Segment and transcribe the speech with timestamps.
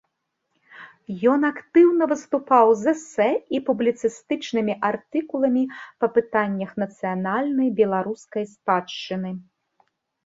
[1.31, 5.63] Ён актыўна выступаў з эсэ і публіцыстычнымі артыкуламі
[6.03, 9.31] па пытаннях нацыянальнай беларускай спадчыны.